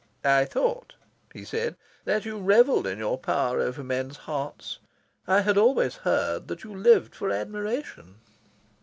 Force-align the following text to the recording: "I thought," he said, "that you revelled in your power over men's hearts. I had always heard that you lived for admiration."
"I 0.25 0.45
thought," 0.45 0.95
he 1.31 1.45
said, 1.45 1.75
"that 2.05 2.25
you 2.25 2.39
revelled 2.39 2.87
in 2.87 2.97
your 2.97 3.19
power 3.19 3.59
over 3.59 3.83
men's 3.83 4.17
hearts. 4.17 4.79
I 5.27 5.41
had 5.41 5.59
always 5.59 5.97
heard 5.97 6.47
that 6.47 6.63
you 6.63 6.75
lived 6.75 7.13
for 7.13 7.29
admiration." 7.31 8.15